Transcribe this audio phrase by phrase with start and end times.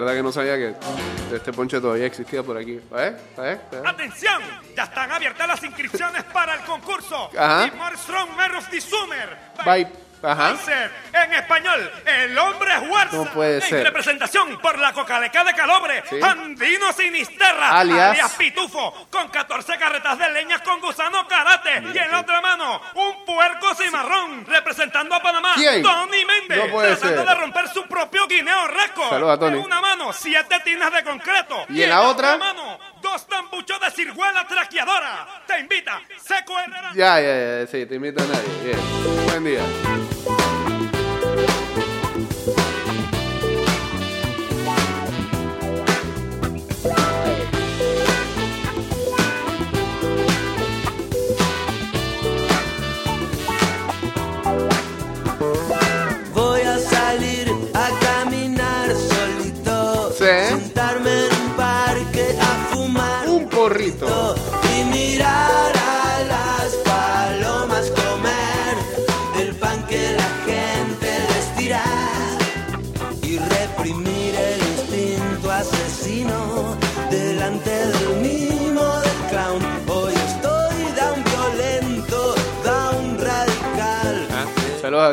[0.00, 0.74] verdad que no sabía que
[1.34, 2.72] este ponche todavía existía por aquí.
[2.72, 3.16] ¿Eh?
[3.38, 3.58] ¿Eh?
[3.72, 3.82] ¿Eh?
[3.84, 4.42] ¡Atención!
[4.76, 7.30] Ya están abiertas las inscripciones para el concurso.
[7.36, 7.66] Ajá.
[7.66, 9.36] Y Marström Meros de Summer.
[9.64, 9.88] Bye.
[10.24, 10.54] Ajá.
[10.54, 13.16] Kaiser, en español, el hombre fuerza.
[13.16, 13.84] No puede en ser.
[13.84, 16.20] representación por la Cocaleca de Calobre, Sí.
[16.22, 18.32] Andino Sinisterra, Alias.
[18.38, 21.82] Pitufo, con 14 carretas de leñas con gusano karate.
[21.94, 25.82] Y en la otra mano, un puerco cimarrón, representando a Panamá, ¿Quién?
[25.82, 27.28] Tony Méndez, No puede tratando ser.
[27.28, 29.10] de romper su propio guineo récord.
[29.10, 29.58] Saludos a Tony.
[29.58, 31.64] En una mano, siete tinas de concreto.
[31.68, 32.36] ¿Y en la otra?
[32.38, 35.42] mano, dos tambuchos de ciruela traqueadora.
[35.46, 36.90] Te invita, Seco Herrera.
[36.94, 38.48] Ya, ya, ya, sí, te invito a nadie.
[38.64, 39.26] Bien.
[39.26, 40.13] Buen día.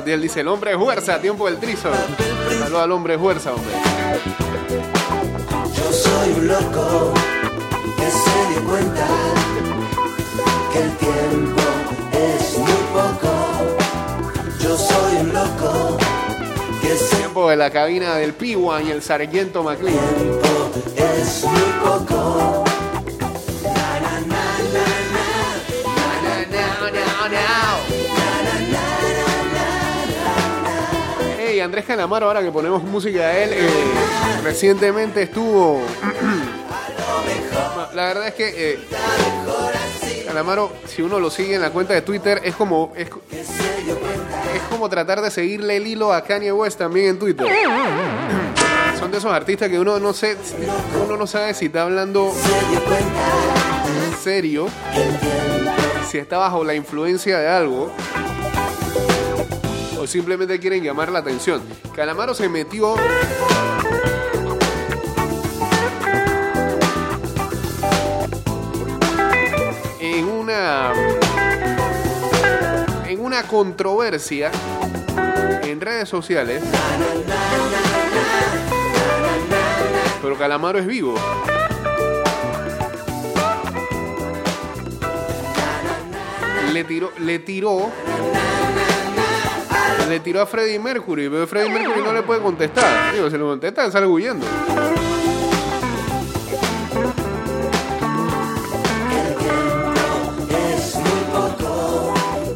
[0.01, 1.89] Saludos a ti, él dice el hombre de fuerza, tiempo del trizo.
[2.49, 3.71] Saludos al hombre de fuerza, hombre.
[5.75, 7.13] Yo soy un loco
[7.97, 9.07] que se dio cuenta
[10.73, 11.61] que el tiempo
[12.13, 13.31] es muy poco.
[14.59, 15.97] Yo soy un loco
[16.81, 19.97] que se Tiempo de la cabina del Piwan y el sargento McLean.
[19.97, 22.70] tiempo es muy poco.
[31.61, 33.69] Andrés Calamaro, ahora que ponemos música de él, eh,
[34.43, 35.81] recientemente estuvo.
[37.93, 38.79] La verdad es que eh,
[40.25, 44.89] Calamaro, si uno lo sigue en la cuenta de Twitter, es como es, es como
[44.89, 47.47] tratar de seguirle el hilo a Kanye West también en Twitter.
[48.99, 50.37] Son de esos artistas que uno no sé,
[51.05, 52.31] uno no sabe si está hablando
[54.09, 54.67] en serio,
[56.09, 57.91] si está bajo la influencia de algo
[60.01, 61.61] o simplemente quieren llamar la atención.
[61.95, 62.95] Calamaro se metió
[69.99, 70.91] en una
[73.07, 74.49] en una controversia
[75.61, 76.63] en redes sociales.
[80.23, 81.13] Pero Calamaro es vivo.
[86.73, 87.91] Le tiró, le tiró
[90.11, 93.13] le tiró a Freddie Mercury, pero Freddie Mercury no le puede contestar.
[93.13, 94.45] Digo, si le contesta, sale huyendo.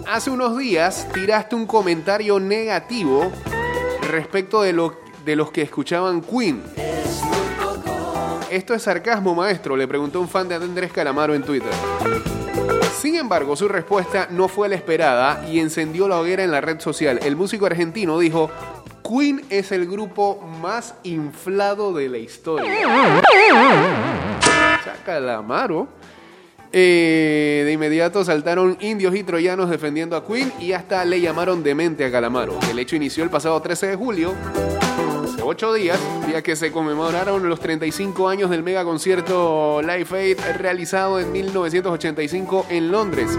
[0.06, 3.32] Hace unos días tiraste un comentario negativo
[4.02, 6.62] respecto de, lo, de los que escuchaban Queen.
[8.52, 9.78] ¿Esto es sarcasmo, maestro?
[9.78, 11.72] Le preguntó un fan de Andrés Calamaro en Twitter.
[13.06, 16.80] Sin embargo, su respuesta no fue la esperada y encendió la hoguera en la red
[16.80, 17.20] social.
[17.22, 18.50] El músico argentino dijo,
[19.08, 22.74] Queen es el grupo más inflado de la historia.
[25.06, 25.88] Calamaro.
[26.72, 32.06] Eh, de inmediato saltaron indios y troyanos defendiendo a Queen y hasta le llamaron demente
[32.06, 32.58] a Calamaro.
[32.72, 34.34] El hecho inició el pasado 13 de julio,
[35.46, 41.20] ocho días, día que se conmemoraron los 35 años del mega concierto Live Aid realizado
[41.20, 43.38] en 1985 en Londres.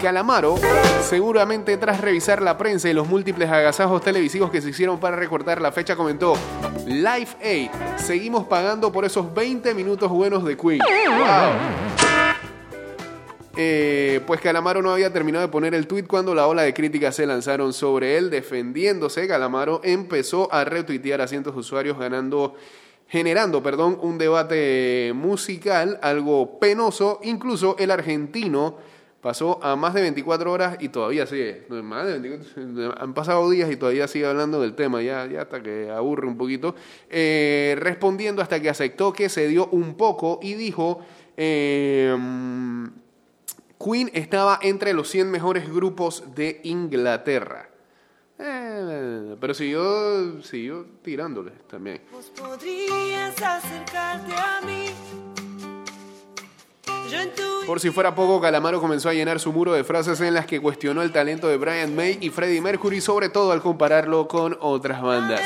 [0.00, 0.56] Calamaro,
[1.02, 5.60] seguramente tras revisar la prensa y los múltiples agasajos televisivos que se hicieron para recordar
[5.60, 6.34] la fecha, comentó:
[6.86, 10.78] Live Aid, seguimos pagando por esos 20 minutos buenos de Queen.
[10.78, 12.09] ¡Wow!
[13.62, 17.14] Eh, pues Calamaro no había terminado de poner el tweet cuando la ola de críticas
[17.16, 18.30] se lanzaron sobre él.
[18.30, 22.54] Defendiéndose, Calamaro empezó a retuitear a cientos de usuarios ganando,
[23.06, 27.20] generando perdón, un debate musical algo penoso.
[27.22, 28.78] Incluso el argentino
[29.20, 31.66] pasó a más de 24 horas y todavía sigue.
[31.68, 35.62] Más de 24, han pasado días y todavía sigue hablando del tema, ya, ya hasta
[35.62, 36.74] que aburre un poquito.
[37.10, 41.00] Eh, respondiendo hasta que aceptó que se dio un poco y dijo...
[41.36, 42.16] eh,
[43.82, 47.70] Queen estaba entre los 100 mejores grupos de Inglaterra.
[48.38, 52.02] Eh, pero siguió, siguió tirándole también.
[52.12, 54.86] Vos podrías acercarte a mí.
[57.66, 60.60] Por si fuera poco, Calamaro comenzó a llenar su muro de frases en las que
[60.60, 65.02] cuestionó el talento de Brian May y Freddie Mercury, sobre todo al compararlo con otras
[65.02, 65.40] bandas.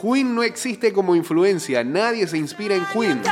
[0.00, 3.22] Queen no existe como influencia, nadie se inspira en Queen.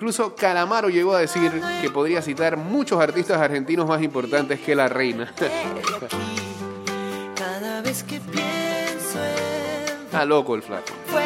[0.00, 1.52] Incluso Calamaro llegó a decir
[1.82, 5.30] que podría citar muchos artistas argentinos más importantes que la reina.
[7.36, 10.86] Cada vez que pienso en Está loco el flaco.
[11.04, 11.22] fue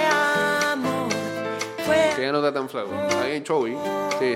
[0.72, 1.08] amor,
[1.76, 2.90] Que fue ya no está tan flaco.
[3.08, 3.76] Está bien Chovy.
[4.18, 4.34] Sí,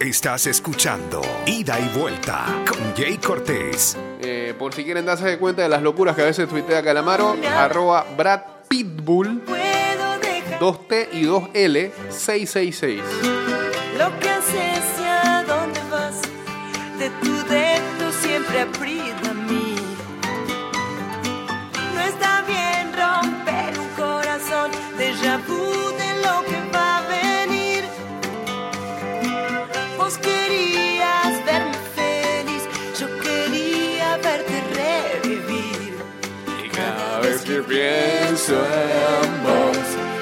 [0.00, 0.08] sí.
[0.08, 3.94] Estás escuchando Ida y Vuelta con Jay Cortés.
[4.22, 7.36] Eh, por si quieren darse de cuenta de las locuras que a veces tuitea Calamaro,
[7.54, 9.42] arroba Brad Pitbull,
[10.58, 13.02] 2T y 2L, 666.
[13.98, 16.20] lo que haces y a dónde vas.
[16.98, 19.76] De tu dedo siempre aprieta a mí.
[21.94, 25.62] No está bien romper un corazón, déjà vu
[26.02, 27.84] de lo que va a venir.
[29.98, 32.62] Vos querías verme feliz,
[32.98, 35.96] yo quería verte revivir.
[36.64, 40.15] Y cada vez que pienso en vos.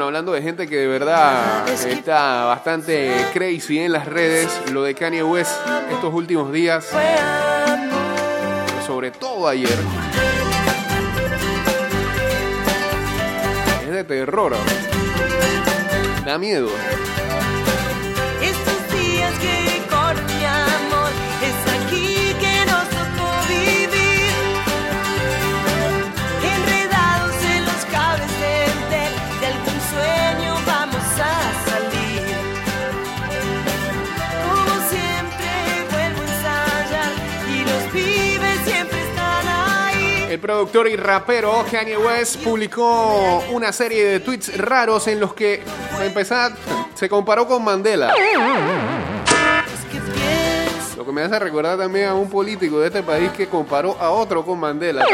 [0.00, 4.94] Bueno, hablando de gente que de verdad está bastante crazy en las redes, lo de
[4.94, 5.52] Kanye West
[5.90, 6.88] estos últimos días,
[8.86, 9.68] sobre todo ayer,
[13.82, 14.54] es de terror.
[16.24, 16.70] Da miedo.
[40.40, 46.06] Productor y rapero Kanye West publicó una serie de tweets raros en los que, para
[46.06, 46.52] empezar,
[46.94, 48.12] se comparó con Mandela.
[50.96, 54.10] Lo que me hace recordar también a un político de este país que comparó a
[54.10, 55.04] otro con Mandela.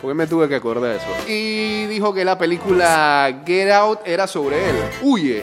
[0.00, 1.06] Porque me tuve que acordar de eso.
[1.28, 4.76] Y dijo que la película Get Out era sobre él.
[5.02, 5.42] Huye.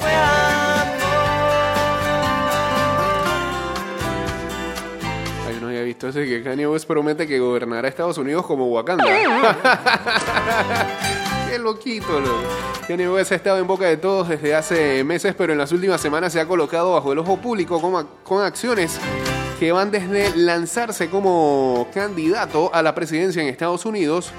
[6.08, 9.06] Ese que Kanye West promete que gobernará Estados Unidos como Wakanda.
[11.50, 12.44] Qué loquito, loco.
[12.88, 16.02] Kanye West ha estado en boca de todos desde hace meses, pero en las últimas
[16.02, 19.00] semanas se ha colocado bajo el ojo público con, con acciones
[19.60, 24.32] que van desde lanzarse como candidato a la presidencia en Estados Unidos,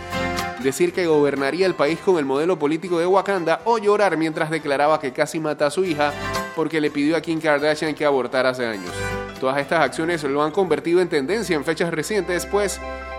[0.63, 4.99] decir que gobernaría el país con el modelo político de Wakanda o llorar mientras declaraba
[4.99, 6.13] que casi mata a su hija
[6.57, 8.93] porque le pidió a Kim Kardashian que abortara hace años.
[9.41, 12.79] Todas estas acciones lo han convertido en tendencia en fechas recientes, pues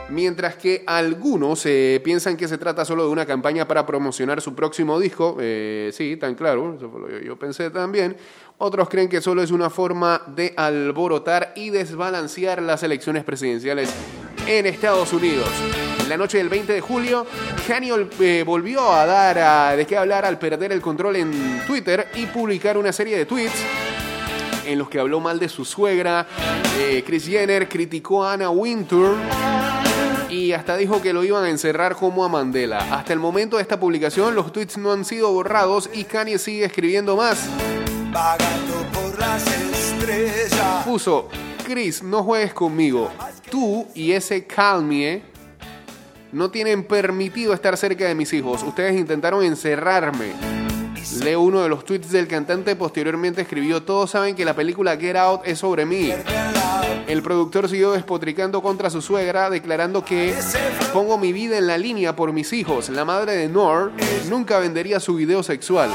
[0.09, 4.53] mientras que algunos eh, piensan que se trata solo de una campaña para promocionar su
[4.53, 8.15] próximo disco, eh, sí, tan claro, eso fue lo que yo pensé también,
[8.59, 13.91] otros creen que solo es una forma de alborotar y desbalancear las elecciones presidenciales
[14.45, 15.50] en Estados Unidos.
[16.07, 17.25] La noche del 20 de julio,
[17.68, 22.27] Kanye eh, volvió a dar de qué hablar al perder el control en Twitter y
[22.27, 23.65] publicar una serie de tweets
[24.66, 26.28] en los que habló mal de su suegra.
[26.78, 29.16] Eh, Chris Jenner criticó a Anna Wintour
[30.30, 32.96] y hasta dijo que lo iban a encerrar como a Mandela.
[32.96, 36.66] Hasta el momento de esta publicación, los tweets no han sido borrados y Kanye sigue
[36.66, 37.50] escribiendo más.
[38.12, 40.86] Vagando por las estrellas.
[40.86, 41.30] Puso,
[41.66, 43.12] Chris, no juegues conmigo.
[43.50, 45.24] Tú y ese Calmie
[46.31, 48.64] no tienen permitido estar cerca de mis hijos.
[48.64, 50.60] Ustedes intentaron encerrarme.
[51.24, 55.16] Lee uno de los tweets del cantante, posteriormente escribió, todos saben que la película Get
[55.16, 56.12] Out es sobre mí.
[57.08, 60.34] El productor siguió despotricando contra su suegra, declarando que
[60.94, 62.90] pongo mi vida en la línea por mis hijos.
[62.90, 63.92] La madre de Nor
[64.30, 65.90] nunca vendería su video sexual.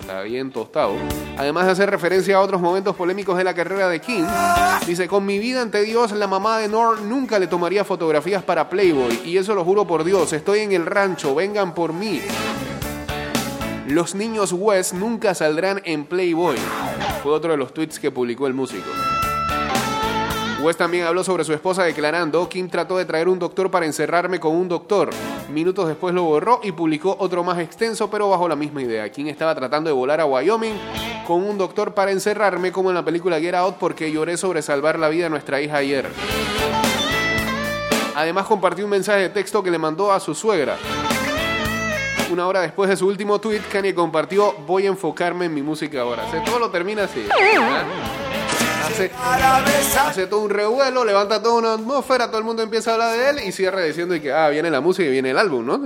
[0.00, 0.96] Está bien tostado.
[1.38, 4.24] Además de hacer referencia a otros momentos polémicos de la carrera de King,
[4.86, 8.68] dice, con mi vida ante Dios, la mamá de Nor nunca le tomaría fotografías para
[8.68, 9.22] Playboy.
[9.24, 12.20] Y eso lo juro por Dios, estoy en el rancho, vengan por mí.
[13.86, 16.56] Los niños West nunca saldrán en Playboy.
[17.22, 18.88] Fue otro de los tweets que publicó el músico.
[20.62, 24.40] West también habló sobre su esposa declarando, Kim trató de traer un doctor para encerrarme
[24.40, 25.10] con un doctor.
[25.52, 29.12] Minutos después lo borró y publicó otro más extenso, pero bajo la misma idea.
[29.12, 30.76] Kim estaba tratando de volar a Wyoming
[31.26, 34.98] con un doctor para encerrarme, como en la película Get Out, porque lloré sobre salvar
[34.98, 36.08] la vida de nuestra hija ayer.
[38.14, 40.78] Además compartió un mensaje de texto que le mandó a su suegra.
[42.34, 46.00] Una hora después de su último tweet, Kanye compartió, voy a enfocarme en mi música
[46.00, 46.24] ahora.
[46.26, 47.24] O todo lo termina así.
[48.84, 49.12] Hace,
[50.04, 53.30] hace todo un revuelo, levanta toda una atmósfera, todo el mundo empieza a hablar de
[53.30, 55.80] él y cierra diciendo que ah, viene la música y viene el álbum, ¿no?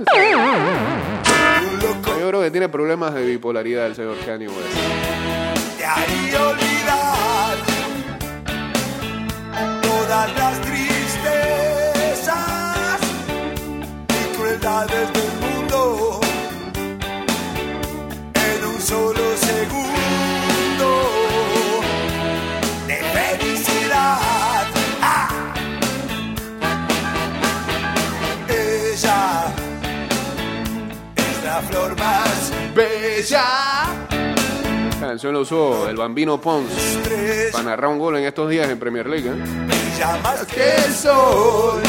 [2.19, 4.57] Yo creo que tiene problemas de bipolaridad el señor Kanye West.
[6.35, 7.57] olvidar
[9.83, 10.87] todas las tristezas
[14.09, 15.28] y crueldades del
[18.89, 20.89] solo segundo
[22.87, 24.65] de felicidad.
[24.99, 25.29] Ah.
[28.47, 29.53] Ella
[31.15, 33.45] es la flor más ¡Bella!
[34.99, 36.97] La canción lo usó el Bambino Pons
[37.51, 39.29] para narrar un gol en estos días en Premier League.
[39.29, 39.67] ¿eh?
[39.67, 41.79] brilla más que el sol.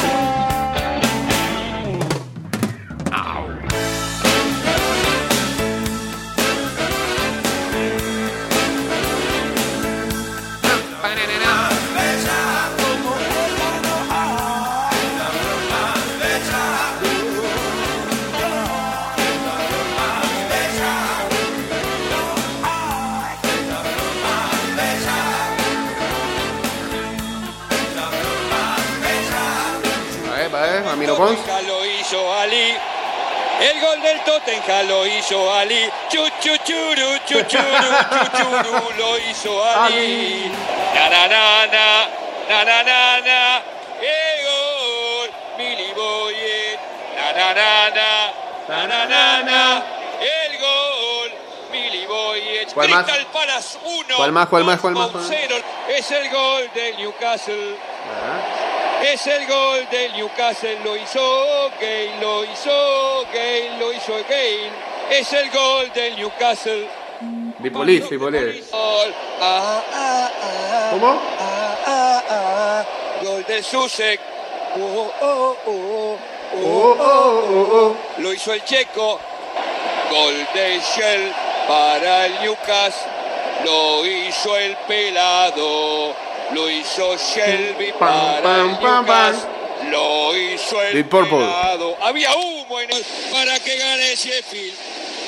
[31.01, 31.39] Bambino Pons.
[31.67, 32.77] Lo hizo Ali.
[33.61, 35.89] El gol del Tottenham lo hizo Ali.
[36.11, 37.89] Chuchuchuru, chuchuru,
[38.37, 40.53] chuchuru, lo hizo Ali.
[40.95, 42.07] Na na na na,
[42.49, 43.63] na na na na.
[44.03, 46.79] El gol, Billy Boye.
[47.17, 48.33] Na na na na,
[48.69, 49.83] na na na na.
[50.21, 51.31] El gol,
[51.73, 52.67] Billy Boye.
[52.75, 53.05] ¿Cuál más?
[53.05, 54.17] Crystal Palace 1.
[54.17, 55.33] ¿Cuál más, cuál más, cuál más, cuál más?
[55.89, 57.77] Es el gol del Newcastle.
[59.03, 64.71] Es el gol del Newcastle, lo hizo Gale, lo hizo Gale, lo hizo Gale.
[65.11, 66.87] Es el gol del Newcastle.
[67.59, 68.71] Bipolis, Bipolis.
[68.73, 69.05] Ah,
[69.41, 70.89] ah, ah.
[70.93, 71.21] ¿Cómo?
[71.39, 72.85] Ah, ah.
[73.23, 74.21] Gol de Susek.
[74.77, 76.19] Oh, oh, oh, oh,
[76.53, 77.97] Oh, oh, oh, oh.
[78.19, 79.19] Lo hizo el checo.
[80.11, 81.33] Gol de Shell
[81.67, 83.11] para el Newcastle.
[83.65, 86.15] Lo hizo el pelado.
[86.53, 89.37] Lo hizo Shelby Pam, para pam, pam.
[89.91, 91.97] Lo hizo el pelado.
[92.03, 93.05] Había humo en el...
[93.33, 94.75] Para que gane Sheffield.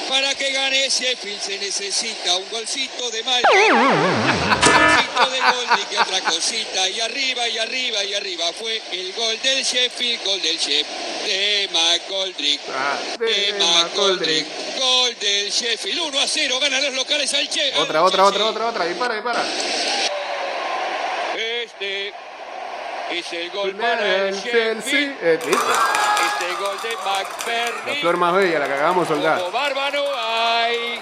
[0.08, 3.42] Para que gane Sheffield se necesita un golcito de mal.
[3.52, 6.88] Un golcito de gol y que otra cosita.
[6.88, 8.44] Y arriba, y arriba, y arriba.
[8.52, 10.86] Fue el gol del Sheffield, gol del Sheffield.
[11.26, 12.60] De McGoldrick.
[12.74, 14.46] Ah, De de McGoldrick.
[14.78, 16.00] Gol del Sheffield.
[16.00, 16.58] 1 a 0.
[16.60, 17.72] Ganan los locales al Che.
[17.78, 18.84] Otra, otra, otra, otra, otra.
[18.84, 19.42] Dispara, dispara.
[21.36, 22.12] Este
[23.18, 24.92] es el gol para el Chelsea.
[24.92, 25.22] Sheffield.
[25.22, 25.38] Eh,
[26.58, 28.00] gol de La McBurney.
[28.00, 29.14] flor más bella, la que acabamos de
[29.50, 31.00] bárbaro hay.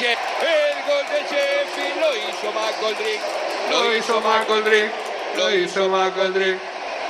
[0.00, 3.20] El gol de Sheffield lo hizo McGoldrick.
[3.70, 4.92] Lo hizo McGoldrick.
[5.36, 6.58] Lo hizo McGoldrick.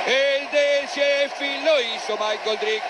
[0.05, 2.83] El de Sheffield lo hizo McGoldrick.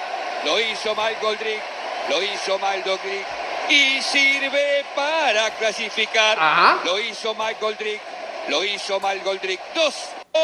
[0.44, 1.62] Lo hizo McGoldrick.
[2.10, 3.26] Lo hizo McGoldrick.
[3.70, 6.38] Y sirve para clasificar.
[6.40, 6.80] Ajá.
[6.84, 8.02] Lo hizo McGoldrick.
[8.50, 9.60] Lo hizo McGoldrick.
[9.74, 9.96] Dos.
[10.34, 10.42] ¡Gol!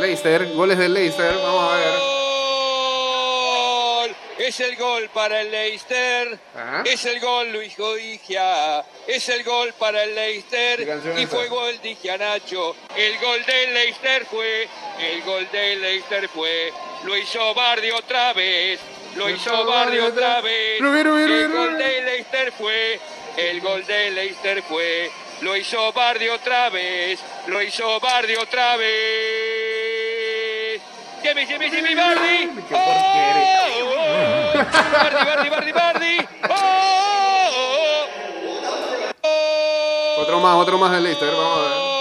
[0.00, 1.34] Leicester, goles del Leicester.
[1.34, 2.14] Vamos a ver.
[4.38, 6.38] Es el gol para el Leicester.
[6.54, 6.82] Ajá.
[6.84, 8.84] Es el gol Luis Godigia.
[9.06, 10.80] Es el gol para el ¿Qué Leicester.
[11.18, 12.76] Y fue gol de Nacho.
[12.96, 14.68] El gol del Leicester fue.
[15.00, 16.72] El gol del Leicester fue.
[17.04, 18.80] Lo hizo Bardi otra vez.
[19.16, 20.80] Lo hizo Bardi otra vez.
[20.80, 23.00] El gol del Leicester fue.
[23.36, 25.10] El gol del Leicester fue.
[25.40, 27.18] Lo hizo Bardi otra vez.
[27.48, 30.80] Lo hizo Bardi otra vez.
[31.22, 32.48] Gimme, gimme, gimme, Bardi.
[32.68, 33.66] Qué porquería.
[33.66, 34.52] Oh, oh, oh.
[34.92, 36.18] Bardi, Bardi, Bardi, Bardi.
[36.48, 38.06] Oh, oh, oh.
[39.22, 40.16] Oh.
[40.22, 41.28] Otro más, otro más del Leicester.
[41.30, 41.72] Vamos a ver.
[41.76, 41.94] Oh.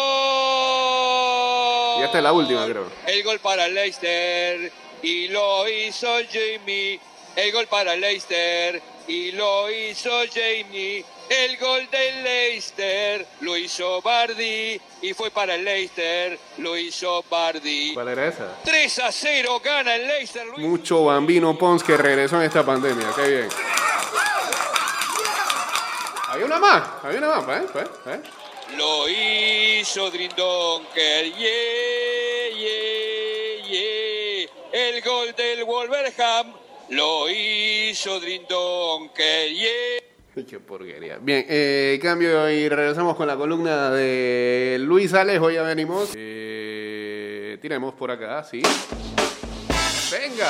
[2.00, 2.92] Y esta es la última, creo.
[3.08, 4.72] El gol para el Leicester
[5.02, 7.00] y lo hizo Jamie.
[7.36, 11.04] El gol para el Leicester y lo hizo Jamie.
[11.30, 16.38] El gol del Leicester lo hizo Bardi y fue para el Leicester.
[16.58, 17.94] Lo hizo Bardi.
[17.94, 18.60] ¿Cuál era esa?
[18.64, 20.46] 3 a 0 gana el Leicester.
[20.48, 20.60] Luis.
[20.60, 23.08] Mucho Bambino Pons que regresó en esta pandemia.
[23.16, 23.50] Qué bien.
[26.28, 27.68] Había una más, había una más, ¿eh?
[27.76, 27.88] ¿eh?
[28.08, 28.22] ¿eh?
[28.76, 31.26] Lo hizo Drindonker.
[31.36, 34.50] Yeah, yeah, yeah.
[34.72, 36.56] El gol del Wolverham
[36.90, 39.50] lo hizo Drindonker.
[39.54, 40.13] Yeah.
[40.50, 41.20] Qué porquería.
[41.22, 45.52] Bien, eh, cambio y regresamos con la columna de Luis Alejo.
[45.52, 46.12] Ya venimos.
[46.16, 48.62] Eh, tiremos por acá, sí.
[50.12, 50.50] Venga.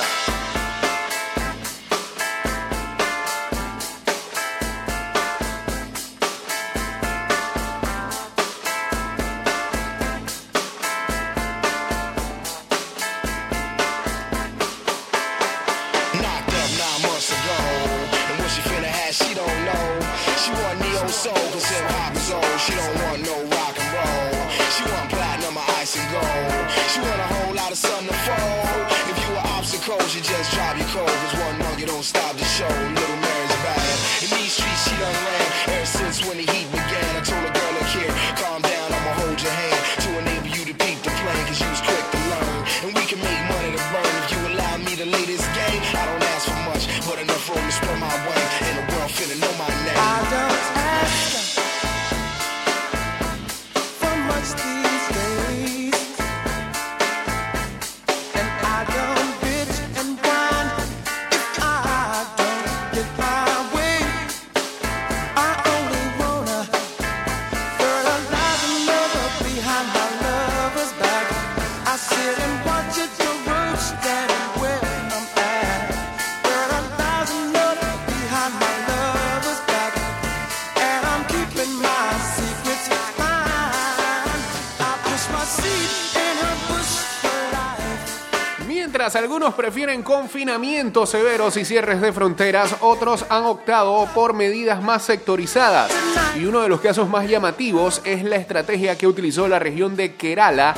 [89.16, 95.92] Algunos prefieren confinamientos severos y cierres de fronteras, otros han optado por medidas más sectorizadas.
[96.36, 100.16] Y uno de los casos más llamativos es la estrategia que utilizó la región de
[100.16, 100.74] Kerala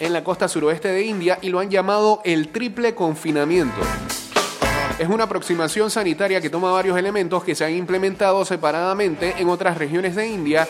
[0.00, 3.80] en la costa suroeste de India y lo han llamado el triple confinamiento.
[4.98, 9.78] Es una aproximación sanitaria que toma varios elementos que se han implementado separadamente en otras
[9.78, 10.66] regiones de India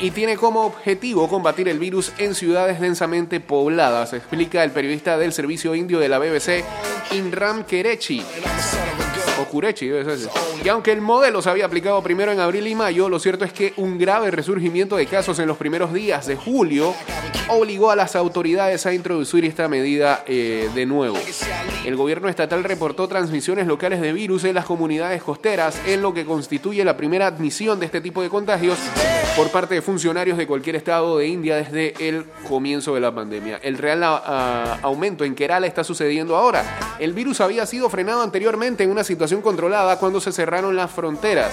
[0.00, 5.34] y tiene como objetivo combatir el virus en ciudades densamente pobladas, explica el periodista del
[5.34, 6.64] servicio indio de la BBC,
[7.12, 8.24] Inram Kerechi.
[10.64, 13.52] Y aunque el modelo se había aplicado primero en abril y mayo, lo cierto es
[13.52, 16.94] que un grave resurgimiento de casos en los primeros días de julio
[17.48, 21.16] obligó a las autoridades a introducir esta medida eh, de nuevo.
[21.84, 26.24] El gobierno estatal reportó transmisiones locales de virus en las comunidades costeras, en lo que
[26.24, 28.78] constituye la primera admisión de este tipo de contagios
[29.36, 33.60] por parte de funcionarios de cualquier estado de India desde el comienzo de la pandemia.
[33.62, 36.96] El real ah, aumento en Kerala está sucediendo ahora.
[36.98, 41.52] El virus había sido frenado anteriormente en una situación controlada cuando se cerraron las fronteras.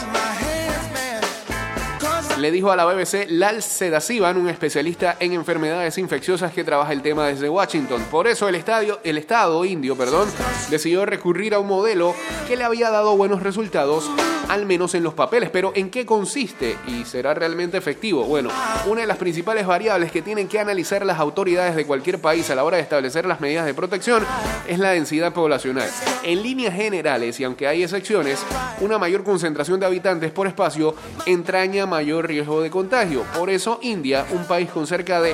[2.46, 7.02] Le dijo a la BBC Lal Sedasivan, un especialista en enfermedades infecciosas que trabaja el
[7.02, 8.04] tema desde Washington.
[8.12, 10.30] Por eso el, estadio, el Estado indio perdón,
[10.70, 12.14] decidió recurrir a un modelo
[12.48, 14.12] que le había dado buenos resultados,
[14.48, 15.50] al menos en los papeles.
[15.50, 18.26] Pero ¿en qué consiste y será realmente efectivo?
[18.26, 18.52] Bueno,
[18.86, 22.56] una de las principales variables que tienen que analizar las autoridades de cualquier país a
[22.56, 24.24] la hora de establecer las medidas de protección
[24.68, 25.90] es la densidad poblacional.
[26.22, 28.46] En líneas generales, y aunque hay excepciones,
[28.82, 30.94] una mayor concentración de habitantes por espacio
[31.26, 33.24] entraña mayor riesgo de contagio.
[33.38, 35.34] Por eso India, un país con cerca de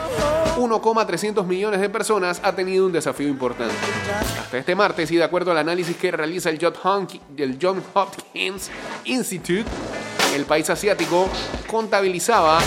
[0.58, 3.74] 1,300 millones de personas, ha tenido un desafío importante.
[4.40, 6.76] Hasta este martes, y de acuerdo al análisis que realiza el John
[7.94, 8.70] Hopkins
[9.06, 9.66] Institute,
[10.36, 11.28] el país asiático
[11.68, 12.60] contabilizaba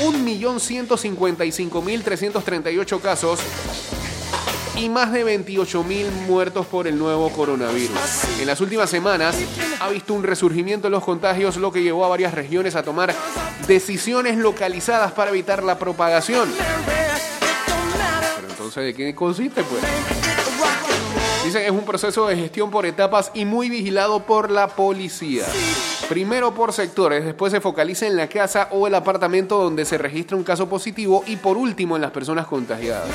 [0.00, 3.40] 1.155.338 casos
[4.76, 7.96] y más de 28.000 muertos por el nuevo coronavirus.
[8.40, 9.36] En las últimas semanas
[9.80, 13.14] ha visto un resurgimiento en los contagios, lo que llevó a varias regiones a tomar
[13.66, 16.48] decisiones localizadas para evitar la propagación.
[18.36, 19.82] Pero entonces, ¿de qué consiste pues?
[21.44, 25.44] Dicen que es un proceso de gestión por etapas y muy vigilado por la policía.
[26.08, 30.36] Primero por sectores, después se focaliza en la casa o el apartamento donde se registra
[30.36, 33.08] un caso positivo y por último en las personas contagiadas.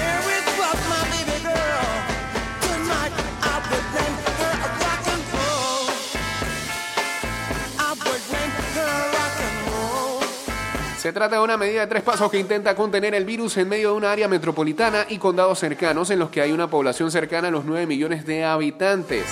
[11.09, 13.89] Se trata de una medida de tres pasos que intenta contener el virus en medio
[13.89, 17.51] de una área metropolitana y condados cercanos en los que hay una población cercana a
[17.51, 19.25] los 9 millones de habitantes.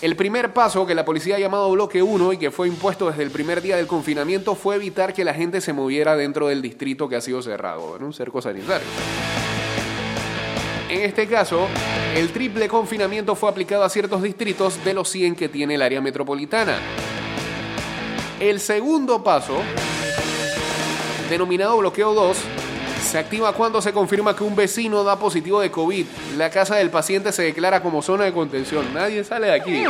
[0.00, 3.24] El primer paso que la policía ha llamado bloque 1 y que fue impuesto desde
[3.24, 7.08] el primer día del confinamiento fue evitar que la gente se moviera dentro del distrito
[7.08, 8.86] que ha sido cerrado, en un cerco sanitario.
[10.88, 11.66] En este caso,
[12.14, 16.00] el triple confinamiento fue aplicado a ciertos distritos de los 100 que tiene el área
[16.00, 16.78] metropolitana.
[18.38, 19.60] El segundo paso,
[21.28, 22.36] denominado bloqueo 2,
[23.02, 26.06] se activa cuando se confirma que un vecino da positivo de COVID.
[26.36, 28.92] La casa del paciente se declara como zona de contención.
[28.94, 29.84] Nadie sale de aquí.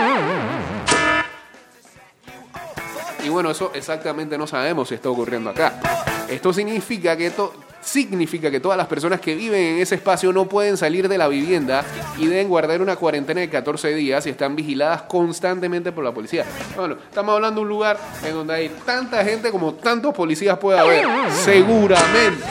[3.24, 5.80] Y bueno, eso exactamente no sabemos si está ocurriendo acá.
[6.28, 7.52] Esto significa que, to-
[7.86, 11.28] significa que todas las personas que viven en ese espacio no pueden salir de la
[11.28, 11.84] vivienda
[12.18, 16.44] y deben guardar una cuarentena de 14 días y están vigiladas constantemente por la policía.
[16.76, 20.78] Bueno, estamos hablando de un lugar en donde hay tanta gente como tantos policías puede
[20.78, 21.06] haber.
[21.30, 22.44] Seguramente.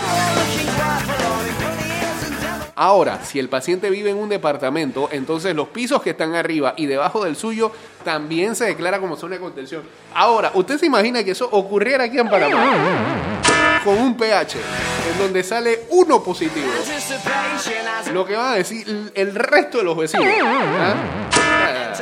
[2.78, 6.86] Ahora, si el paciente vive en un departamento, entonces los pisos que están arriba y
[6.88, 7.72] debajo del suyo
[8.04, 9.84] también se declara como zona de contención.
[10.14, 13.42] Ahora, ¿usted se imagina que eso ocurriera aquí en Panamá?
[13.86, 14.58] Con un pH
[15.12, 16.68] en donde sale uno positivo.
[18.12, 20.26] Lo que van a decir el- resto de los vecinos.
[20.80, 21.94] Ah.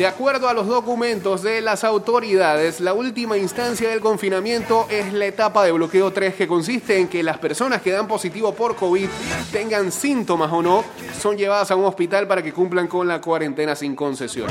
[0.00, 5.26] De acuerdo a los documentos de las autoridades, la última instancia del confinamiento es la
[5.26, 9.10] etapa de bloqueo 3 que consiste en que las personas que dan positivo por COVID,
[9.52, 10.84] tengan síntomas o no,
[11.20, 14.48] son llevadas a un hospital para que cumplan con la cuarentena sin concesión.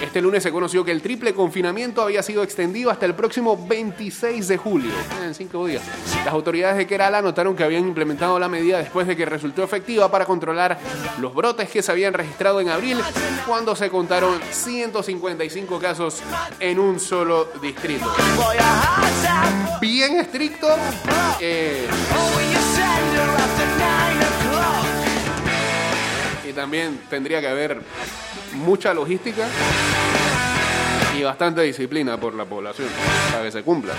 [0.00, 4.46] Este lunes se conoció que el triple confinamiento había sido extendido hasta el próximo 26
[4.46, 4.92] de julio,
[5.24, 5.82] en cinco días.
[6.24, 10.10] Las autoridades de Kerala notaron que habían implementado la medida después de que resultó efectiva
[10.10, 10.78] para controlar
[11.18, 12.98] los brotes que se habían registrado en abril,
[13.46, 16.22] cuando se contaron 155 casos
[16.60, 18.12] en un solo distrito.
[19.80, 20.68] Bien estricto.
[21.40, 21.86] eh,
[26.48, 27.82] y también tendría que haber
[28.54, 29.46] mucha logística
[31.16, 32.88] y bastante disciplina por la población
[33.32, 33.94] para que se cumpla.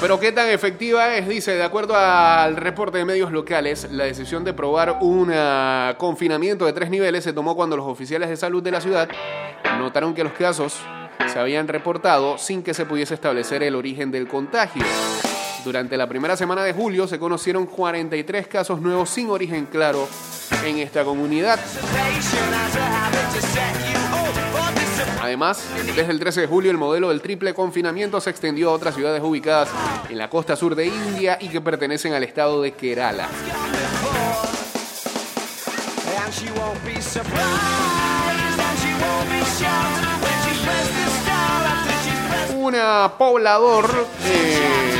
[0.00, 4.44] Pero qué tan efectiva es, dice, de acuerdo al reporte de medios locales, la decisión
[4.44, 8.62] de probar un ah, confinamiento de tres niveles se tomó cuando los oficiales de salud
[8.62, 9.08] de la ciudad
[9.76, 10.78] notaron que los casos
[11.26, 14.84] se habían reportado sin que se pudiese establecer el origen del contagio.
[15.64, 20.08] Durante la primera semana de julio se conocieron 43 casos nuevos sin origen claro
[20.64, 21.58] en esta comunidad.
[25.28, 25.62] Además,
[25.94, 29.22] desde el 13 de julio el modelo del triple confinamiento se extendió a otras ciudades
[29.22, 29.68] ubicadas
[30.08, 33.28] en la costa sur de India y que pertenecen al estado de Kerala.
[42.56, 44.97] Una poblador eh,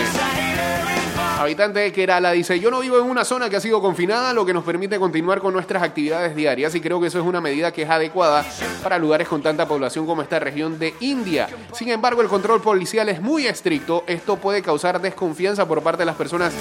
[1.38, 4.44] habitante de Kerala dice, yo no vivo en una zona que ha sido confinada, lo
[4.44, 7.72] que nos permite continuar con nuestras actividades diarias y creo que eso es una medida
[7.72, 8.44] que es adecuada
[8.82, 11.48] para lugares con tanta población como esta región de India.
[11.72, 16.06] Sin embargo, el control policial es muy estricto, esto puede causar desconfianza por parte de
[16.06, 16.52] las personas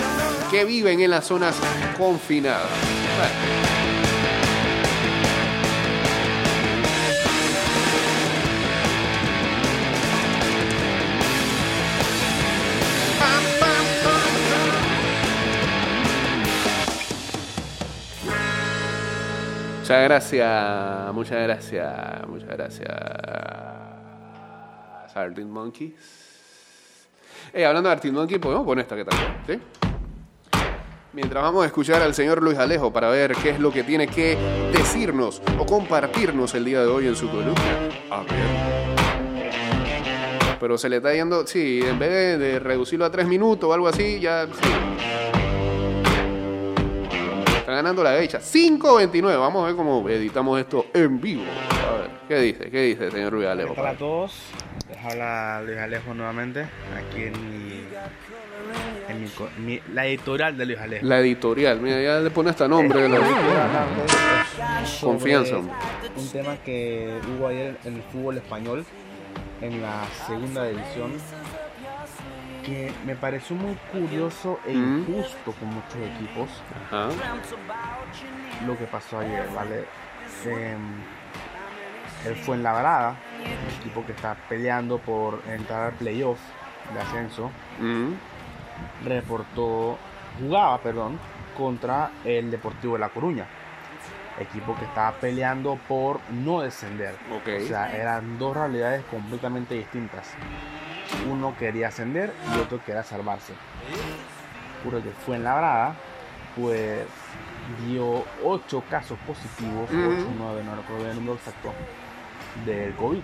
[0.51, 1.55] que viven en las zonas
[1.97, 2.67] confinadas.
[19.88, 22.89] Muchas gracias, muchas gracias, muchas gracias.
[25.15, 25.93] Arctic Monkeys.
[27.54, 29.58] Eh, hablando de Arctic Monkeys, podemos poner esta que tal, ¿sí?
[31.13, 34.10] Mientras vamos a escuchar al señor Luis Alejo para ver qué es lo que tiene
[34.10, 34.38] que
[34.73, 37.56] decirnos o compartirnos el día de hoy en su columna.
[40.60, 43.88] Pero se le está yendo, sí, en vez de reducirlo a tres minutos o algo
[43.88, 45.16] así, ya sí.
[47.67, 48.39] Está ganando la geisha.
[48.39, 49.38] 5.29.
[49.38, 51.43] Vamos a ver cómo editamos esto en vivo.
[51.43, 52.71] A ver, ¿qué dice?
[52.71, 53.71] ¿Qué dice, señor Luis Alejo?
[53.71, 54.39] ¿Qué tal a todos?
[54.88, 56.62] Les habla Luis Alejo nuevamente,
[56.95, 57.84] aquí en mi,
[59.10, 59.30] en mi
[59.65, 61.06] mi- la editorial de Luis Alejo.
[61.06, 61.82] La editorial.
[61.82, 63.01] Mira, ya le pone hasta nombre.
[63.01, 63.69] de la editorial.
[65.01, 65.58] Confianza.
[65.58, 68.86] Un tema que hubo ayer en el fútbol español,
[69.62, 71.12] en la segunda división,
[72.67, 76.49] que me pareció muy curioso e injusto con muchos equipos
[76.91, 77.08] Ajá.
[78.65, 79.86] lo que pasó ayer, ¿vale?
[80.45, 80.77] Em,
[82.25, 86.39] el Fuenlabrada, un equipo que está peleando por entrar al playoff
[86.93, 87.49] de ascenso,
[87.80, 88.13] Mm.
[89.06, 89.97] reportó,
[90.39, 91.17] jugaba, perdón,
[91.58, 93.45] contra el Deportivo de La Coruña,
[94.39, 97.15] equipo que estaba peleando por no descender.
[97.34, 97.63] Ok.
[97.63, 100.34] O sea, eran dos realidades completamente distintas.
[101.29, 103.53] Uno quería ascender y otro quería salvarse.
[104.83, 105.95] Puro que fue en la brada,
[106.55, 107.05] pues
[107.85, 110.21] dio 8 casos positivos, Ujú.
[110.21, 111.73] 8, 9, no recuerdo el número exacto,
[112.65, 113.21] del COVID.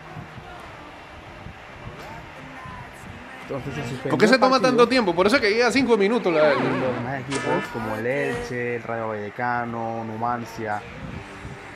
[3.44, 5.14] Entonces se ¿Por qué se el toma tanto tiempo?
[5.14, 6.54] Por eso que llega 5 minutos la.
[6.54, 10.82] Los demás equipos como el Elche, el Rayo Vallecano, Numancia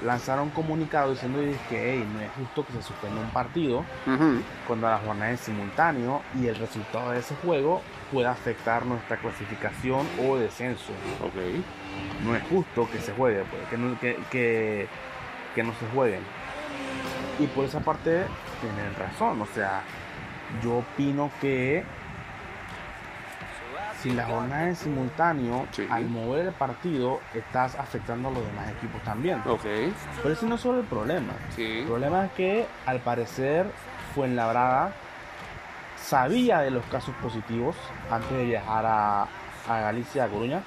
[0.03, 3.83] lanzaron comunicado diciendo que "Ey, no es justo que se suspenda un partido
[4.67, 7.81] cuando la jornada es simultáneo y el resultado de ese juego
[8.11, 10.91] puede afectar nuestra clasificación o descenso.
[11.23, 12.25] Ok.
[12.25, 14.87] No es justo que se juegue, pues, que, no, que, que-
[15.55, 16.21] que no se jueguen.
[17.39, 18.23] Y por esa parte
[18.61, 19.81] tienen razón, o sea,
[20.63, 21.83] yo opino que
[24.07, 25.85] si la jornada es simultáneo, Sí.
[25.89, 29.41] al mover el partido estás afectando a los demás equipos también.
[29.43, 31.33] Pero ese no es solo el problema.
[31.55, 31.79] Sí.
[31.79, 33.65] El problema es que al parecer
[34.15, 34.91] Fuenlabrada
[35.97, 37.75] sabía de los casos positivos
[38.09, 40.61] antes de viajar a, a Galicia, a Coruña.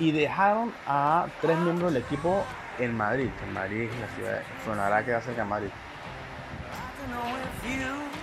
[0.00, 2.44] Y dejaron a tres miembros del equipo
[2.78, 3.28] en Madrid.
[3.46, 5.70] En Madrid, la ciudad sonará que cerca de Madrid.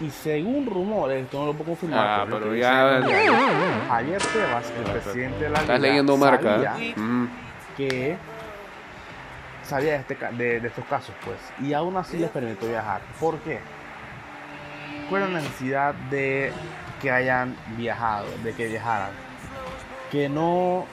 [0.02, 2.00] Y según rumores, esto no lo puedo confirmar.
[2.22, 3.02] Ah, pero pero ya-
[3.88, 6.54] Javier Tebas, el presidente de la Estás liga, leyendo marca.
[6.56, 6.94] sabía ¿eh?
[6.98, 7.28] Mm.
[7.78, 8.18] que
[9.64, 13.02] sabía de, este ca- de, de estos casos, pues, y aún así les permitió viajar.
[13.20, 13.60] ¿Por qué?
[15.10, 16.52] ¿Cuál es la necesidad de
[17.02, 19.12] que hayan viajado, de que viajaran?
[20.12, 20.86] Que no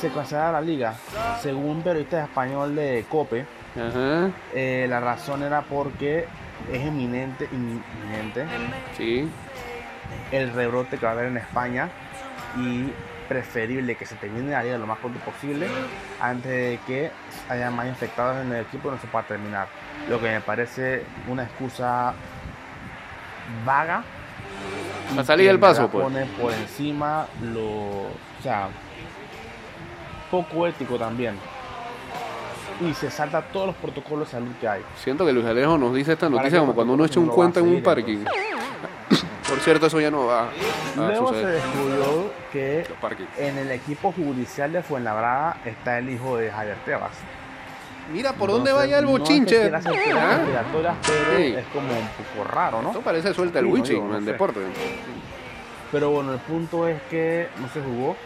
[0.00, 0.94] se cancelara la liga,
[1.42, 3.44] según un periodista español de COPE,
[3.76, 4.30] Ajá.
[4.54, 6.26] eh, la razón era porque
[6.72, 8.44] es inminente, inminente
[8.96, 9.28] Sí.
[10.30, 11.88] el rebrote que va a haber en España
[12.56, 12.92] y
[13.28, 15.66] preferible que se termine la liga lo más pronto posible
[16.20, 17.10] antes de que
[17.48, 19.68] haya más infectados en el equipo y no se pueda terminar.
[20.10, 22.12] Lo que me parece una excusa
[23.64, 24.02] vaga.
[25.14, 26.04] y A salir del en paso, pues.
[26.04, 27.62] Pone por encima lo.
[27.62, 28.68] O sea,
[30.30, 31.36] poco ético también.
[32.80, 34.82] Y se salta todos los protocolos de salud que hay.
[34.96, 37.68] Siento que Luis Alejo nos dice esta noticia como cuando uno echa un cuento en
[37.68, 38.24] un parking.
[39.48, 40.50] Por cierto, eso ya no va a
[40.96, 41.54] Luego se suceder.
[41.62, 42.86] descubrió que
[43.36, 47.10] en el equipo judicial de Fuenlabrada está el hijo de Javier Tebas.
[48.12, 49.66] Mira por dónde vaya el no es que bochinche.
[49.74, 49.80] ¿Ah?
[49.80, 51.54] conspiratorias, pero Sí.
[51.54, 52.88] es como un poco raro, ¿no?
[52.88, 54.32] Esto parece suelta el Sí, no no en sé.
[54.32, 54.60] deporte.
[55.92, 58.16] Pero bueno, el punto es que no se jugó.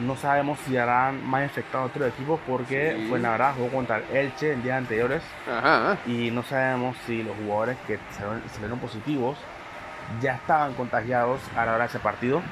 [0.00, 3.06] No sabemos si harán más infectados otros equipos porque Sí.
[3.08, 5.96] Fuenlabrada jugó contra el Elche en días anteriores Ajá.
[6.06, 9.38] y no sabemos si los jugadores que salieron, salieron positivos
[10.20, 12.42] ya estaban contagiados a la hora de ese partido.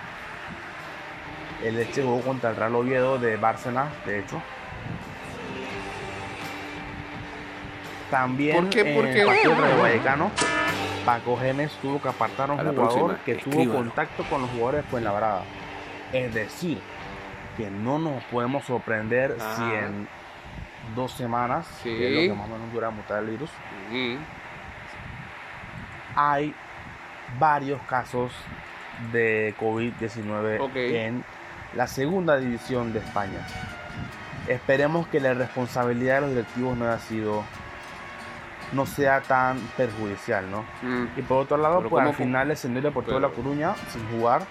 [1.65, 4.41] El Elche jugó contra el Real Oviedo de Bárcena, de hecho.
[8.11, 8.81] También ¿Por qué?
[8.81, 9.21] en ¿Por qué?
[9.21, 10.31] el partido de Vallecano,
[11.05, 14.43] Paco Gémez tuvo que apartar a un A la jugador próxima, que tuvo contacto con
[14.43, 15.43] los jugadores de Fuenlabrada.
[16.13, 16.79] Es decir,
[17.57, 19.79] que no nos podemos sorprender si Ajá.
[19.87, 20.09] en
[20.97, 21.91] dos semanas, Sí.
[21.91, 23.51] que es lo que más o menos dura mutar el virus,
[23.91, 24.19] Ujú.
[26.17, 26.55] hay
[27.39, 28.33] varios casos
[29.13, 30.77] de COVID-19 Ok.
[30.77, 31.25] en
[31.75, 33.41] la segunda división de España.
[34.49, 37.45] Esperemos que la responsabilidad de los directivos no haya sido
[38.73, 40.65] no sea tan perjudicial, ¿no?
[40.81, 41.09] Mm.
[41.19, 43.75] Y por otro lado, Pero pues al ¿cómo- final descendió el Deportivo de La Coruña
[43.91, 44.43] sin jugar,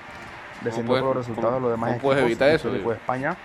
[0.62, 3.36] descendió puedes- por los resultados de los demás cómo puedes equipos evitar eso, de España.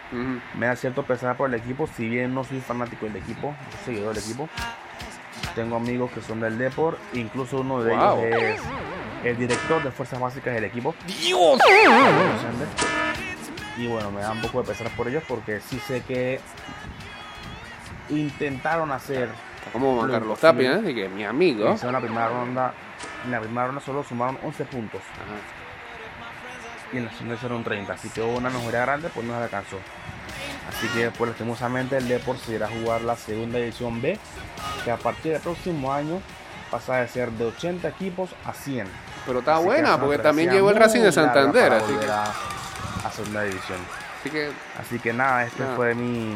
[0.55, 3.94] Me da cierto pesar por el equipo, si bien no soy fanático del equipo, soy
[3.94, 4.48] seguidor del equipo.
[5.55, 8.20] Tengo amigos que son del Deport, incluso uno de Wow.
[8.24, 8.62] ellos es
[9.24, 10.94] el director de fuerzas básicas del equipo.
[11.07, 11.59] ¡Dios!
[13.79, 16.40] Y bueno, me da un poco de pesar por ellos porque sí sé que
[18.09, 19.29] intentaron hacer
[19.72, 20.40] como Juan Lo Carlos.
[20.40, 20.94] Tapia, ¿eh?
[20.94, 21.72] Que mi amigo.
[21.72, 22.72] hicieron la primera ronda.
[23.24, 25.65] En la primera ronda solo sumaron 11 puntos Ajá.
[26.92, 27.92] Y en la segunda hicieron 30.
[27.92, 29.77] Así que hubo una mejoría grande, pues no se alcanzó.
[30.68, 34.18] Así que pues lastimosamente el Deport se irá a jugar la segunda división B,
[34.85, 36.20] que a partir del próximo año
[36.70, 38.87] pasa de ser de 80 equipos a 100.
[39.27, 42.25] Pero está Así buena, porque también llegó el Racing de Santander, así que, a,
[43.05, 43.79] a segunda división.
[44.20, 45.77] así que, Así que nada, este Nada.
[45.77, 46.35] fue mi,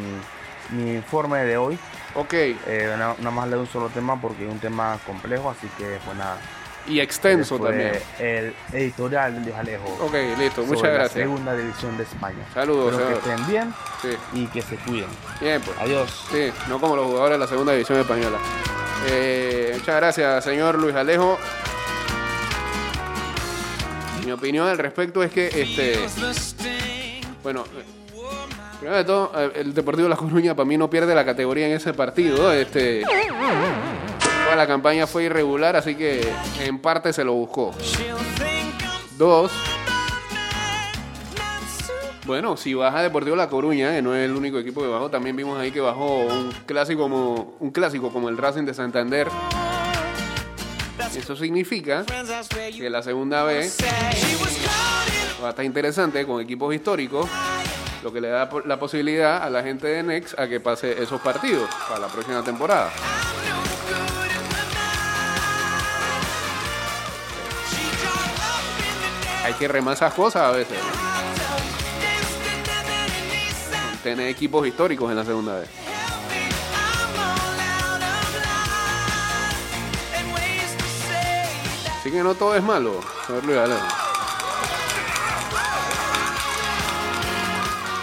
[0.71, 1.77] mi informe de hoy.
[2.15, 2.33] ok.
[2.33, 5.67] Eh, na- nada más le doy un solo tema porque es un tema complejo, así
[5.77, 6.37] que pues nada.
[6.87, 7.93] Y extenso también.
[8.19, 9.85] El editorial de Luis Alejo.
[10.01, 11.13] Ok, listo, sobre muchas la gracias.
[11.13, 12.45] segunda división de España.
[12.53, 15.07] Saludos, Espero que estén bien Sí, y que se cuiden.
[15.39, 15.77] bien, pues.
[15.79, 16.27] Adiós.
[16.31, 18.37] Sí, no como los jugadores de la segunda división española.
[19.09, 21.37] Eh, muchas gracias, señor Luis Alejo.
[24.25, 25.99] Mi opinión al respecto es que, este,
[27.41, 27.83] bueno, eh,
[28.79, 31.73] primero de todo, eh, el Deportivo La Coruña para mí no pierde la categoría en
[31.73, 32.51] ese partido.
[32.53, 33.01] Este,
[34.55, 36.21] la campaña fue irregular, así que
[36.61, 37.73] en parte se lo buscó.
[39.17, 39.51] Dos,
[42.25, 45.35] bueno, si baja Deportivo La Coruña, que no es el único equipo que bajó, también
[45.35, 49.27] vimos ahí que bajó un clásico como, un clásico como el Racing de Santander.
[51.15, 52.05] Eso significa
[52.77, 53.77] que la segunda vez
[55.43, 57.27] va a estar interesante con equipos históricos,
[58.03, 61.19] lo que le da la posibilidad a la gente de Next a que pase esos
[61.21, 62.91] partidos para la próxima temporada.
[69.61, 70.75] Que remar esas cosas a veces.
[74.01, 75.69] Tener equipos históricos en la segunda vez.
[81.99, 83.01] Así que no todo es malo.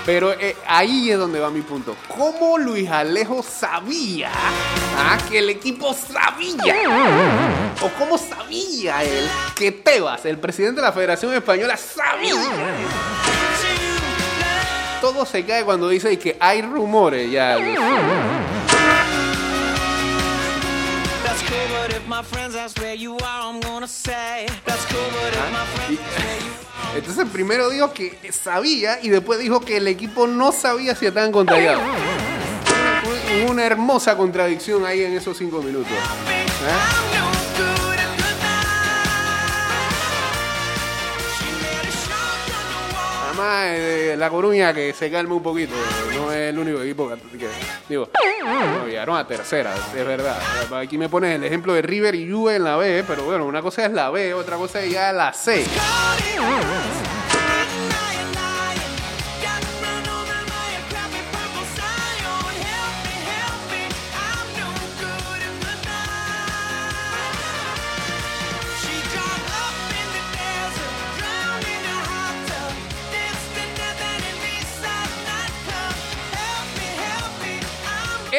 [0.07, 1.97] Pero eh, ahí es donde va mi punto.
[2.07, 6.77] ¿Cómo Luis Alejo sabía ah, que el equipo sabía?
[7.83, 12.33] ¿O cómo sabía él que Tebas, el presidente de la Federación Española, sabía
[15.01, 17.55] todo se cae cuando dice que hay rumores ya.
[17.55, 17.77] Are.
[26.97, 31.33] Entonces primero dijo que sabía y después dijo que el equipo no sabía si estaban
[31.33, 31.83] contagiados.
[33.49, 35.93] Una hermosa contradicción ahí en esos cinco minutos.
[35.93, 37.38] ¿eh?
[43.43, 45.75] Eh, La Coruña que se calme un poquito.
[46.17, 47.39] No es el único equipo que...
[47.39, 47.49] que-
[47.89, 48.09] digo,
[48.45, 50.39] no, llegaron a tercera, es verdad.
[50.75, 53.63] Aquí me pones el ejemplo de River y Juve en la B, pero bueno, una
[53.63, 55.65] cosa es la B, otra cosa es ya la C.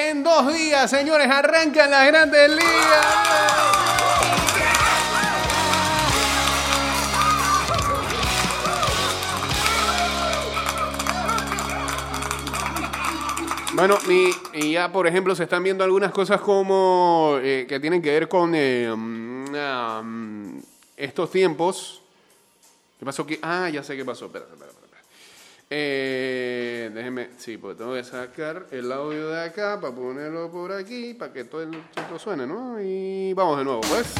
[0.09, 3.05] En dos días, señores, arrancan las grandes ligas.
[13.75, 18.09] Bueno, y, ya por ejemplo se están viendo algunas cosas como eh, que tienen que
[18.09, 20.57] ver con eh, mm, ah, mm,
[20.97, 22.01] estos tiempos.
[22.97, 23.37] ¿Qué pasó aquí?
[23.43, 24.25] Ah, ya sé qué pasó.
[24.25, 24.88] Espera, espera, espera.
[25.71, 31.13] Eh, déjeme, sí, pues tengo que sacar el audio de acá para ponerlo por aquí,
[31.13, 32.81] para que todo el todo suene, ¿no?
[32.81, 34.15] Y vamos de nuevo, pues.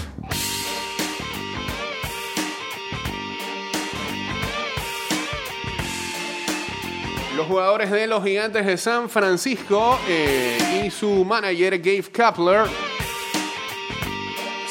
[7.35, 12.88] Los jugadores de los Gigantes de San Francisco eh, y su manager Gabe Kapler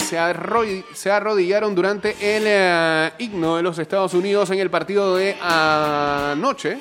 [0.09, 5.17] se, arro- se arrodillaron durante el eh, himno de los Estados Unidos en el partido
[5.17, 6.79] de anoche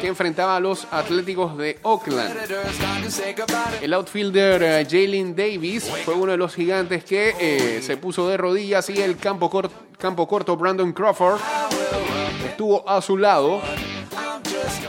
[0.00, 2.34] que enfrentaba a los Atléticos de Oakland.
[3.80, 8.36] El outfielder eh, Jalen Davis fue uno de los gigantes que eh, se puso de
[8.36, 11.40] rodillas y el campo corto Brandon Crawford
[12.44, 13.60] estuvo a su lado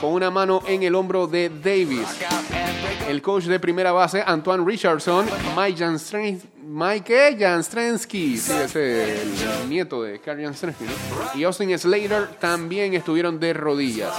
[0.02, 2.08] con una mano en el hombro de Davis.
[3.10, 5.26] El coach de primera base, Antoine Richardson,
[5.58, 10.92] Mike Janstren- Mike Janstrensky, sí, es el nieto de Carl Janstrensky, ¿no?
[11.40, 14.14] y Austin Slater también estuvieron de rodillas.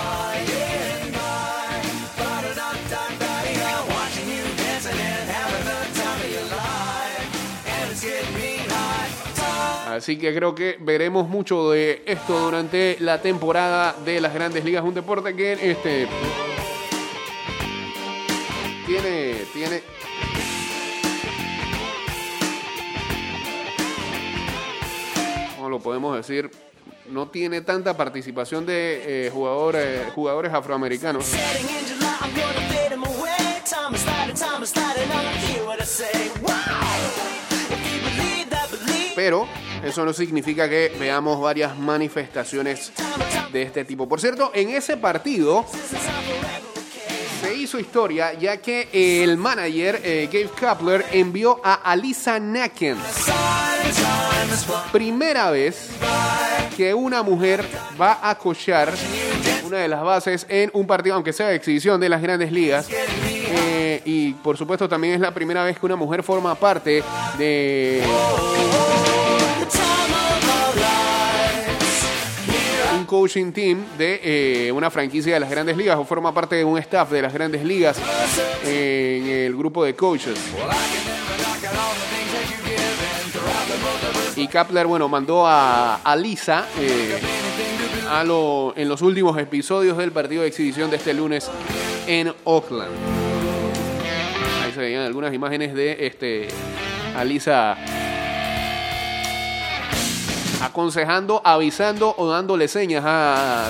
[9.89, 14.85] Así que creo que veremos mucho de esto durante la temporada de las grandes ligas.
[14.85, 16.07] Un deporte que este
[18.91, 19.83] tiene, tiene.
[25.55, 26.51] ¿Cómo lo podemos decir?
[27.09, 31.33] No tiene tanta participación de eh, jugadores, jugadores afroamericanos.
[31.33, 31.41] 'em
[39.15, 39.47] pero
[39.85, 42.93] eso no significa que veamos varias manifestaciones
[43.53, 44.09] de este tipo.
[44.09, 45.67] Por cierto, en ese partido
[47.71, 48.89] hizo historia ya que
[49.23, 52.97] el manager eh, Gabe Kapler envió a Alisa Naken.
[54.91, 55.91] Primera vez
[56.77, 57.65] que una mujer
[58.01, 58.93] va a cochar
[59.65, 62.89] una de las bases en un partido, aunque sea de exhibición de las grandes ligas.
[62.91, 67.05] Eh, y por supuesto también es la primera vez que una mujer forma parte
[67.39, 68.03] de
[73.11, 74.21] coaching team de
[74.69, 77.33] eh, una franquicia de las grandes ligas o forma parte de un staff de las
[77.35, 77.99] grandes ligas
[78.65, 80.39] en el grupo de coaches.
[84.37, 87.19] Y Kapler, bueno, mandó a, a Lisa eh,
[88.09, 91.51] a lo- en los últimos episodios del partido de exhibición de este lunes
[92.07, 92.93] en Oakland.
[94.65, 96.47] Ahí se veían algunas imágenes de este,
[97.17, 97.77] a Lisa
[100.61, 103.69] aconsejando, avisando o dándole señas a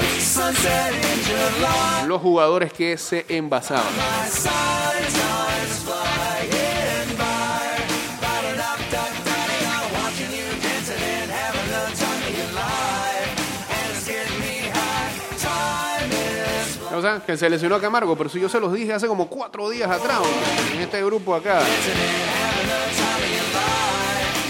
[2.06, 3.84] los jugadores que se envasaban.
[16.92, 19.26] O sea, que se lesionó a Camargo, pero si yo se los dije hace como
[19.26, 20.20] cuatro días atrás,
[20.74, 21.60] en este grupo acá.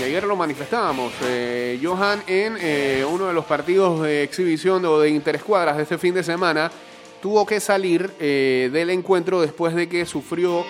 [0.03, 1.13] Ayer lo manifestábamos.
[1.25, 5.99] eh, Johan en eh, uno de los partidos de exhibición o de interescuadras de este
[5.99, 6.71] fin de semana
[7.21, 10.65] tuvo que salir eh, del encuentro después de que sufrió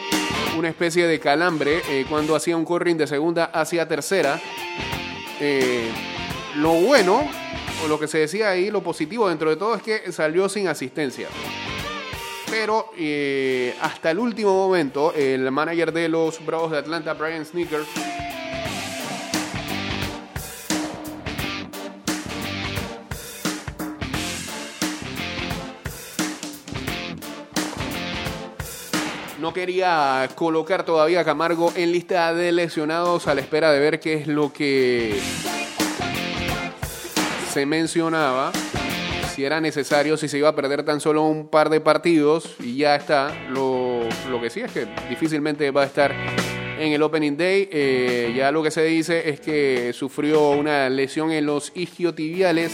[0.59, 4.41] una especie de calambre cuando hacía un corring de segunda hacia tercera.
[6.57, 7.22] Lo bueno,
[7.85, 10.66] o lo que se decía ahí, lo positivo dentro de todo es que salió sin
[10.66, 11.28] asistencia.
[12.51, 12.91] Pero
[13.81, 17.83] hasta el último momento, el manager de los Bravos de Atlanta, Brian Sneaker,
[29.53, 34.15] quería colocar todavía a Camargo en lista de lesionados a la espera de ver qué
[34.15, 35.19] es lo que
[37.53, 38.53] se mencionaba,
[39.35, 42.77] si era necesario, si se iba a perder tan solo un par de partidos y
[42.77, 43.35] ya está.
[43.49, 46.15] Lo, lo que sí es que difícilmente va a estar
[46.79, 47.69] en el Opening Day.
[47.73, 52.73] Eh, ya lo que se dice es que sufrió una lesión en los isquiotibiales,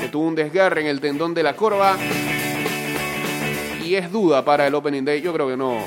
[0.00, 1.96] que tuvo un desgarre en el tendón de la corva
[3.88, 5.22] y es duda para el Opening Day.
[5.22, 5.78] Yo creo que no,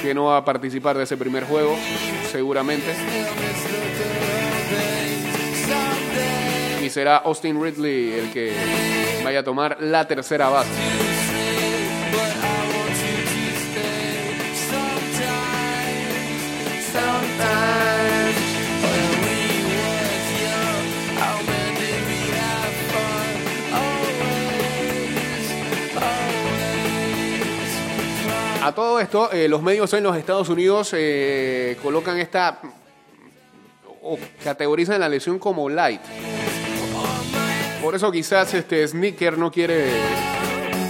[0.00, 1.76] que no va a participar de ese primer juego,
[2.30, 2.94] seguramente.
[6.80, 8.52] Y será Austin Ridley el que
[9.24, 11.09] vaya a tomar la tercera base.
[28.62, 32.60] A todo esto, eh, los medios en los Estados Unidos eh, colocan esta
[34.02, 36.02] o categorizan la lesión como light.
[37.82, 39.86] Por eso quizás este Sneaker no quiere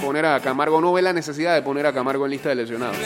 [0.04, 2.96] poner a Camargo, no ve la necesidad de poner a Camargo en lista de lesionados.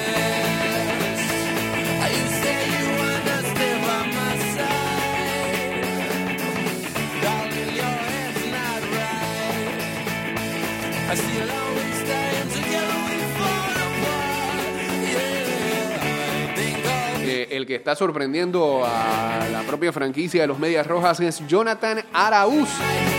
[17.56, 22.68] El que está sorprendiendo a la propia franquicia de los Medias Rojas es Jonathan Araúz.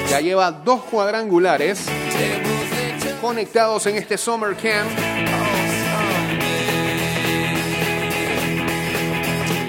[0.09, 1.85] Ya lleva dos cuadrangulares
[3.21, 4.91] conectados en este Summer Camp.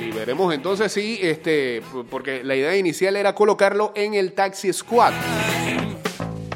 [0.05, 5.13] Y veremos entonces si, este, porque la idea inicial era colocarlo en el Taxi Squad.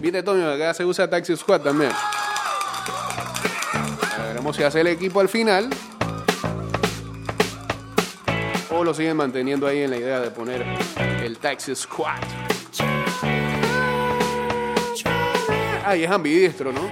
[0.00, 1.92] Viste, Toño, acá se usa Taxi Squad también.
[4.26, 5.70] Veremos si hace el equipo al final.
[8.85, 10.64] Lo siguen manteniendo ahí en la idea de poner
[11.22, 12.18] el Taxi Squad.
[15.85, 16.91] Ah, y es ambidiestro, ¿no?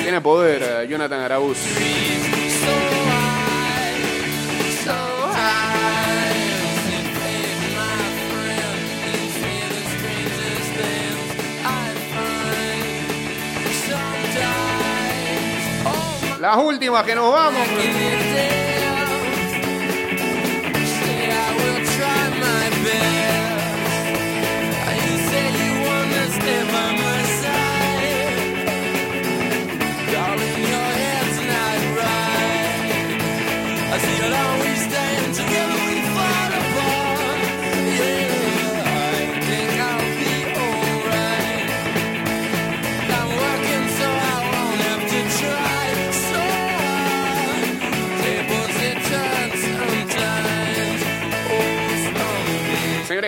[0.00, 1.58] Tiene poder eh, Jonathan Araúz.
[16.40, 18.67] Las últimas que nos vamos.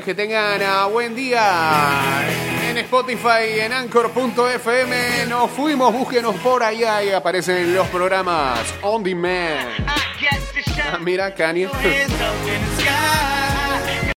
[0.00, 2.22] Señores, que tengan ah, buen día
[2.68, 5.26] en Spotify, en Anchor.fm.
[5.28, 9.68] Nos fuimos, búsquenos por allá y aparecen los programas On Demand.
[9.86, 11.68] Ah, mira, Kanye.